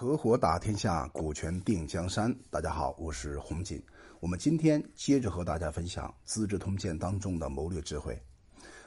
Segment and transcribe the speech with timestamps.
[0.00, 2.32] 合伙打天下，股权定江山。
[2.50, 3.82] 大家好，我是洪锦。
[4.20, 8.16] 我们今天接着和大家分享《资治通鉴》当中的谋略智慧。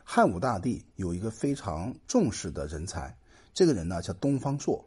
[0.06, 3.14] 汉武大帝有一个非常重视的人才，
[3.54, 4.82] 这个人呢叫东方朔。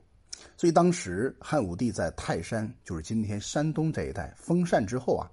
[0.56, 5.30] 所以当时汉武帝在泰山，就是今天山东这一带封禅之后啊，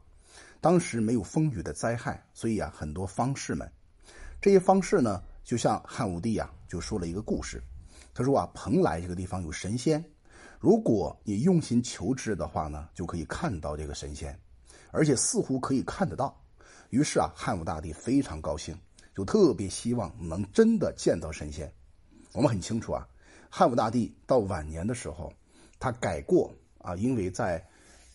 [0.60, 3.72] 当时没有风雨的灾害，所以啊，很多方士们，
[4.42, 7.64] 这些方士呢，就像汉武帝啊就说了一个故事。
[8.14, 10.04] 他说啊，蓬莱这个地方有神仙。
[10.62, 14.40] 如果你用心求知的话呢，就可以看到这个神仙，
[14.92, 16.40] 而且似乎可以看得到。
[16.92, 18.78] 于是啊，汉武大帝非常高兴，
[19.16, 21.74] 就特别希望能真的见到神仙。
[22.34, 23.08] 我们很清楚啊，
[23.50, 25.34] 汉武大帝到晚年的时候，
[25.80, 27.68] 他改过啊，因为在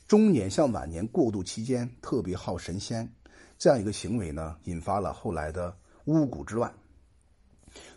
[0.07, 3.13] 中年向晚年过渡期间，特别好神仙
[3.59, 6.73] 这样一个行为呢，引发了后来的巫蛊之乱。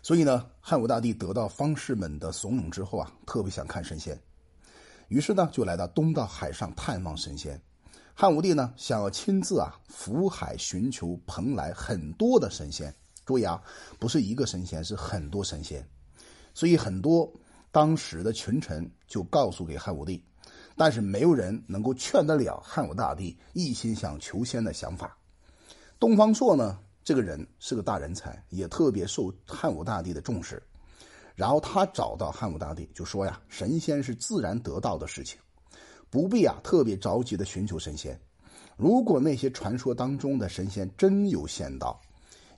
[0.02, 4.20] 所以呢，汉武大帝得到方士们的怂恿之后啊，特别想看神仙。
[5.10, 7.60] 于是呢，就来到东到海上探望神仙。
[8.14, 12.94] 汉武帝呢，想要亲自啊浮海寻求蓬莱很多的神仙。
[13.26, 13.60] 注意啊，
[13.98, 15.84] 不是一个神仙，是很多神仙。
[16.54, 17.28] 所以很多
[17.72, 20.24] 当时的群臣就告诉给汉武帝，
[20.76, 25.18] 但是没有人能够劝得了汉武大帝一心想求仙的想法。
[25.98, 30.62] 东方朔呢，这个人是个大人才，也特别受汉武大帝的重视。
[31.40, 35.40] 然后他找到汉武大帝，就说呀：“神仙是自然得到的事情，
[36.10, 38.20] 不必啊特别着急的寻求神仙。
[38.76, 41.98] 如果那些传说当中的神仙真有仙道，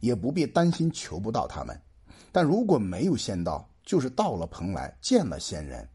[0.01, 1.81] 也不必担心求不到他们。
[2.33, 5.89] 但如果没有仙道，就是到了蓬莱见了仙人，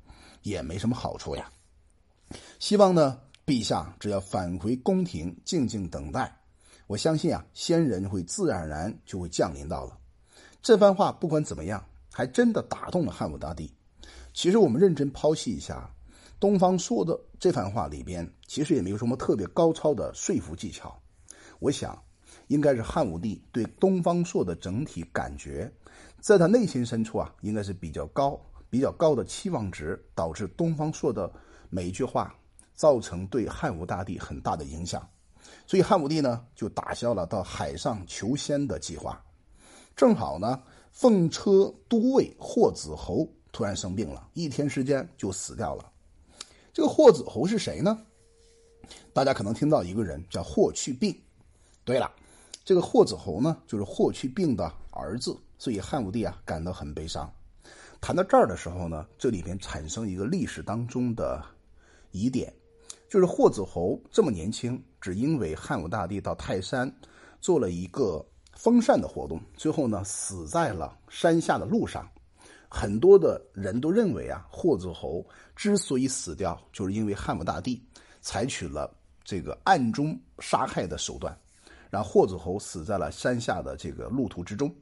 [0.44, 1.52] 也没什么好处呀。
[2.58, 6.34] 希望呢，陛下只要返回宫廷，静静等待，
[6.88, 9.98] 我相信啊，仙人会自然而然就会降临到了。
[10.62, 11.84] 这番话不管怎么样。”
[12.18, 13.72] 还真的打动了汉武大帝。
[14.34, 15.88] 其实我们认真剖析一下，
[16.40, 21.00] 东方朔的这番话里边，其实也没有什么特别高超的说服技巧。
[21.60, 21.96] 我想，
[22.48, 25.72] 应该是汉武帝对东方朔的整体感觉，
[26.20, 31.32] 在他内心深处啊，应该是比较高、比较高的期望值，导致东方朔的
[31.70, 32.36] 每一句话
[32.74, 35.08] 造成对汉武大帝很大的影响。
[35.68, 39.24] 所以汉武帝呢，就打消了到海上求仙的计划。
[39.96, 40.60] 正好呢。
[41.00, 45.92] 奉车都尉霍子侯突然生病了，一天时间就死掉了。
[46.74, 48.04] 这个霍子侯是谁呢？
[49.14, 51.16] 大家可能听到一个人叫霍去病。
[51.86, 52.12] 对了，
[52.66, 57.32] 这个霍子侯呢，就是霍去病的儿子，所以汉武帝啊感到很悲伤。
[58.02, 61.46] 谈到这儿的时候呢，这里边产生一个历史当中的
[62.10, 62.52] 疑点，
[63.08, 66.92] 就是霍子侯这么年轻，只因为汉武大帝到泰山
[67.40, 68.26] 做了一个。
[68.58, 72.10] 封禅的活动，最后呢死在了山下的路上。
[72.68, 75.24] 很多的人都认为啊，霍子侯
[75.56, 77.82] 之所以死掉，就是因为汉武大帝
[78.20, 78.92] 采取了
[79.24, 81.38] 这个暗中杀害的手段，
[81.92, 84.74] 让霍子侯死在了山下的这个路途之中。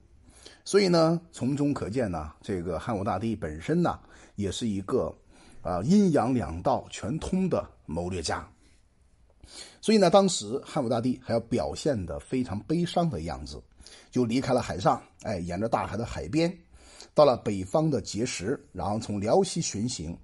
[0.64, 4.00] 所以呢，从中可见呢，这个汉武大帝本身呢，
[4.36, 5.14] 也是一个
[5.62, 8.48] 啊阴阳两道全通的谋略家。
[9.82, 13.62] 所以呢，当时汉武大帝还要表现的非常悲伤的样子，
[14.12, 16.52] 就离开了海上，哎，沿着大海的海边，
[17.14, 20.18] 到了北方的碣石，然后从辽西巡行，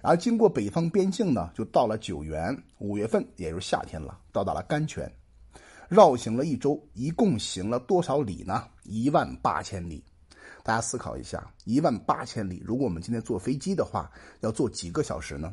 [0.00, 5.12] 然后经过北方边境呢，就到了九原，五月份，也就是夏天了，到达了甘泉，
[5.88, 8.66] 绕行了一周，一共行了多少里呢？
[8.84, 10.02] 一万八千里。
[10.64, 14.08] 大家思考一下，一万八千里，如果我们今天坐飞机的话，
[14.40, 15.52] 要坐几个小时呢？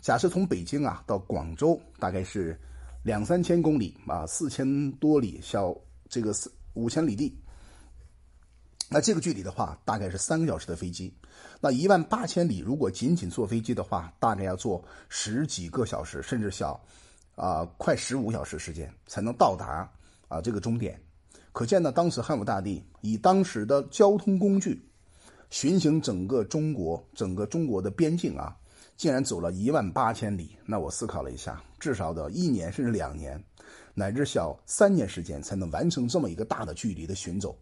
[0.00, 2.58] 假设从北京啊到广州大概是
[3.02, 5.74] 两三千公里啊，四千多里，小
[6.08, 7.36] 这个四五千里地。
[8.90, 11.12] 那这个距离的话，大概是三个小时的飞机。
[11.60, 16.80] 那一万八千里，如果仅仅坐飞机的话，大概要坐十几个小时，甚至小
[17.34, 19.90] 啊快十五小时时间才能到达
[20.28, 20.98] 啊这个终点。
[21.52, 24.80] 可见呢，当时汉武大帝以当时的交通工具
[25.50, 28.56] 巡行整个中国，整个中国的边境啊。
[28.98, 33.40] 竟然走了一万八千里，那我思考了一下，至少得一年甚至两年，
[33.94, 37.56] 乃至小三年时间才能完成这么一个大的距离的巡走。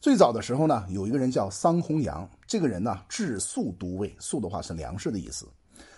[0.00, 5.48] 最早的时候呢，有一个人叫桑弘羊，这个人呢治粟都尉，粟的话是粮食的意思。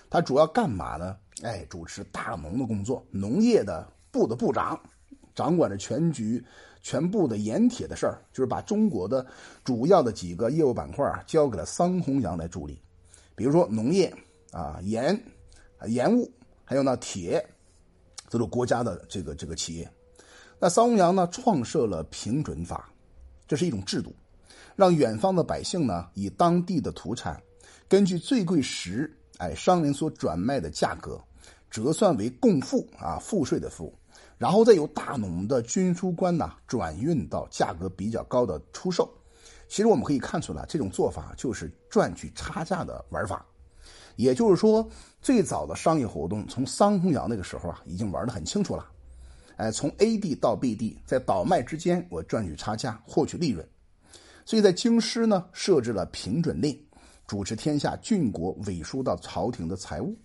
[0.08, 1.14] 他主要干嘛呢？
[1.42, 4.80] 哎，主持大农的工作，农业的部的部长，
[5.34, 6.42] 掌管着全局、
[6.80, 9.26] 全部的盐铁的事儿，就是把中国的
[9.62, 12.80] 主要的几个业务板块交给了桑弘羊来处理，
[13.36, 14.10] 比如说农业。
[14.50, 15.20] 啊，盐，
[15.86, 16.30] 盐务，
[16.64, 17.44] 还有呢铁，
[18.28, 19.90] 这是国家的这个这个企业。
[20.58, 22.90] 那桑弘羊呢，创设了平准法，
[23.46, 24.14] 这是一种制度，
[24.74, 27.40] 让远方的百姓呢，以当地的土产，
[27.88, 31.20] 根据最贵时哎，商人所转卖的价格
[31.70, 33.94] 折算为贡赋啊，赋税的赋，
[34.36, 39.08] 然后再由大农的军书官呐转运到价格比较高的出售。
[39.68, 43.46] 其实我们可以看出来，这种做法就是赚取差价的玩法。
[44.18, 44.84] 也就是说，
[45.22, 48.84] 最早的商业活动从桑弘羊那个时候啊，已经玩得很清楚了。
[49.54, 53.64] 哎，从 A 地到 B 地，在倒卖之间，我赚取差价，获取利润。
[54.44, 56.76] 所以在京师呢，设置了平准令，
[57.28, 60.16] 主持天下郡国委书到朝廷的财务。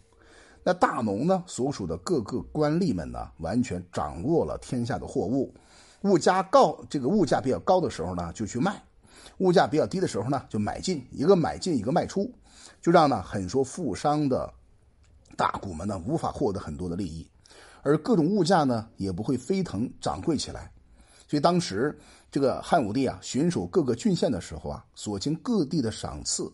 [0.63, 5.53] 那大农呢，所属的各个官吏们呢，完全掌握了天下的货物。
[6.01, 8.73] 物价高，这个物价比较高的时候呢，就去卖；
[9.37, 11.05] 物价比较低的时候呢，就买进。
[11.11, 12.33] 一个买进，一个卖出。
[12.81, 14.53] 就让呢很多富商的
[15.35, 17.27] 大股们呢无法获得很多的利益，
[17.81, 20.71] 而各种物价呢也不会飞腾涨贵起来。
[21.27, 21.97] 所以当时
[22.31, 26.51] 这个汉武帝啊巡守各个郡县的时候啊，所经各地的赏赐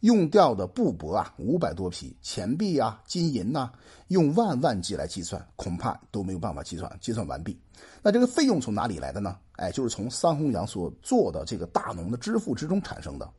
[0.00, 3.70] 用掉的布帛啊五百多匹，钱币啊金银呐
[4.08, 7.58] 用万万计来计算，恐怕都没有办法计算计算完毕。
[8.02, 9.36] 那这个费用从哪里来的呢？
[9.56, 13.30] 哎，就是从桑弘羊所做的这个大农的支付之中产生的。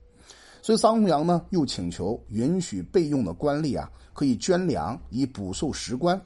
[0.62, 6.20] 所以桑弘羊呢，又请求允许备用的官吏啊，可以捐粮以补受实官，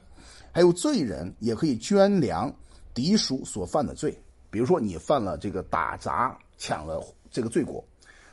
[0.52, 2.54] 还有罪人也可以捐粮
[2.92, 4.16] 抵赎所犯的罪。
[4.50, 7.84] 比如说你犯了这个打砸抢了这个罪过，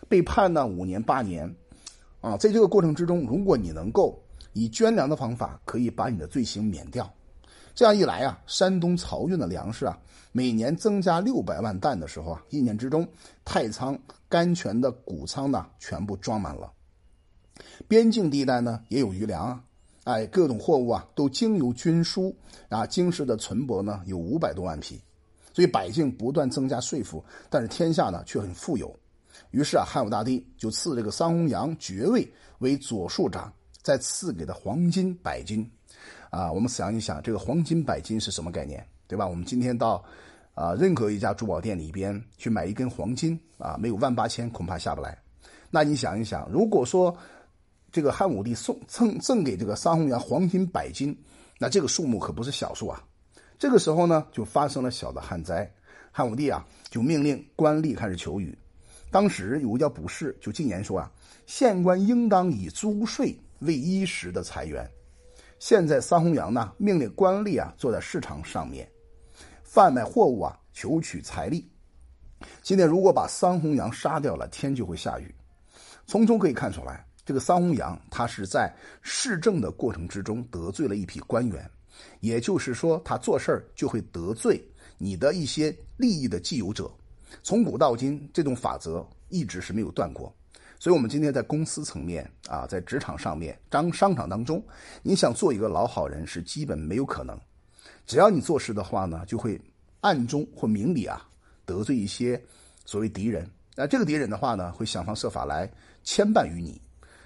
[0.09, 1.53] 被判呢五年八年，
[2.21, 4.21] 啊，在这个过程之中，如果你能够
[4.51, 7.11] 以捐粮的方法，可以把你的罪行免掉。
[7.75, 9.97] 这样一来啊，山东漕运的粮食啊，
[10.31, 13.07] 每年增加六百万担的时候啊，一年之中，
[13.43, 13.97] 太仓、
[14.33, 16.73] 甘泉的谷仓呢，全部装满了。
[17.87, 19.63] 边境地带呢，也有余粮啊，
[20.05, 22.35] 哎，各种货物啊，都经由军书
[22.67, 24.99] 啊，京师的存帛呢，有五百多万匹，
[25.53, 28.91] 所以百姓不断增加税赋，但是天下呢，却很富有。
[29.51, 32.27] 于是啊，汉武大帝就赐这个桑弘羊爵位
[32.57, 33.53] 为左庶长，
[33.83, 35.69] 再赐给他黄金百斤。
[36.31, 39.27] 啊，我们想一想，这个黄金百斤是什么概念，对吧？
[39.27, 40.03] 我们今天到
[40.53, 45.17] 啊任何一家珠宝店里边去买一根黄金啊，没有万八千恐怕下不来。
[45.69, 47.15] 那你想一想，如果说
[47.91, 51.17] 这个汉武帝送赠赠给这个桑弘羊黄金百斤，
[51.59, 53.03] 那这个数目可不是小数啊。
[53.57, 55.71] 这个时候呢，就发生了小的旱灾，
[56.11, 58.57] 汉武帝啊就命令官吏开始求雨。
[59.09, 61.11] 当时有个叫卜士就进言说啊，
[61.45, 64.89] 县官应当以租税为衣食的财源。
[65.59, 68.87] 现在桑弘羊呢，命令官吏啊坐在市场上面，
[69.73, 71.67] 贩卖货物啊，求取财力。
[72.61, 75.33] 今天如果把桑弘羊杀掉了，天就会下雨。
[76.05, 78.71] 从中可以看出来，这个桑弘羊他是在
[79.01, 81.67] 市政的过程之中得罪了一批官员，
[82.19, 84.63] 也就是说，他做事儿就会得罪
[84.99, 86.87] 你的一些利益的既有者。
[87.41, 90.31] 从古到今，这种法则一直是没有断过。
[90.79, 94.63] 所以，我们今天在公司层面啊，在职场上面、商商场当中，
[95.01, 97.35] 你想做一个老好人是基本没有可能。
[98.05, 99.59] 只要你做事的话呢，就会
[100.01, 101.25] 暗中或明里啊
[101.65, 102.41] 得罪一些
[102.85, 103.49] 所谓敌人。
[103.75, 105.69] 那这个敌人的话呢，会想方设法来
[106.03, 106.79] 牵绊于你。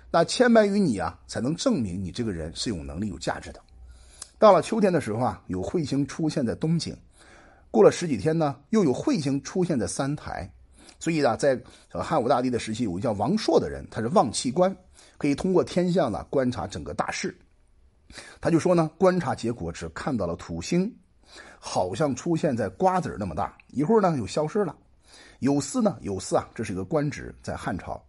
[0.09, 3.59] 那牵绊于你啊，才能证明你这个人是有能力、有价值的。
[4.39, 6.95] 到了秋天的时候啊，有彗星出现在东京；
[7.71, 10.49] 过了十几天呢，又有彗星出现在三台。
[10.99, 11.59] 所以呢，在
[11.89, 14.75] 汉武大帝的时期，有个叫王朔的人，他是望气观，
[15.17, 17.37] 可以通过天象呢观察整个大势。
[18.39, 20.93] 他就说呢，观察结果只看到了土星，
[21.59, 24.75] 好像出现在瓜子那么大，一会儿呢又消失了。
[25.39, 28.01] 有司呢，有司啊，这是一个官职，在汉朝。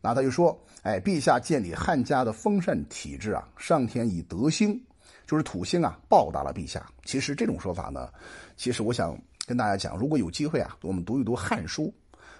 [0.00, 4.80] 那他就说，哎，陛下建立汉家的丰盛体制啊，上天以德星，
[5.26, 6.86] 就是土星啊，报答了陛下。
[7.04, 8.08] 其实这种说法呢，
[8.56, 11.84] 其实我想跟大家讲，如果有机会啊，我们读一读《汉书》。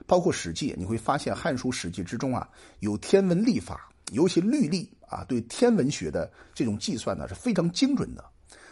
[0.07, 8.25] 包括《史记》，你会发现《汉书》《史记》之中啊，有天文历法，尤其律历啊，对天文学的这种计算呢是非常精准的。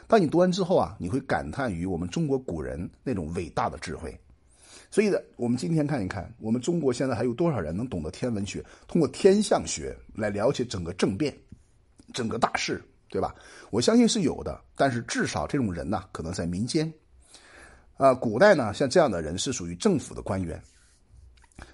[0.06, 4.16] 当你读完之后啊，你会感叹于我们中国古人那种伟大的智慧。
[4.90, 11.36] 所以呢，我们今天看一看，我们中国现在还有多少人能懂得天文学，通过天象学来了解整个政变、
[12.12, 13.34] 整个大事，对吧？
[13.70, 16.92] 我相信是有的，但是至少这种人呢，可能在民间。
[17.96, 20.62] 啊，古代呢，像这样的人是属于政府的官员。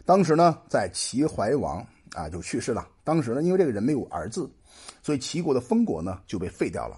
[0.06, 2.88] 当时呢，在齐怀王啊就去世了。
[3.10, 4.48] 当时呢，因为这个人没有儿子，
[5.02, 6.96] 所以齐国的封国呢就被废掉了。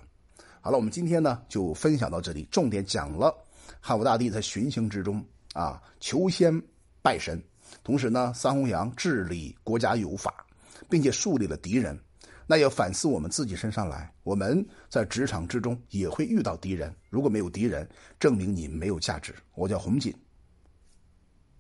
[0.61, 3.35] 好了，我们今天呢就分享到这里，重点讲了
[3.81, 6.53] 汉武大帝在巡行之中啊求仙
[7.01, 7.43] 拜神，
[7.83, 10.45] 同时呢，桑弘羊治理国家有法，
[10.91, 11.99] 并且树立了敌人。
[12.47, 16.95] 那要反思我们自己身上来，我们在职场之中也会遇到敌人。
[17.09, 17.89] 如果没有敌人，
[18.21, 19.35] 证明你没有价值。
[19.55, 20.15] 我叫洪锦。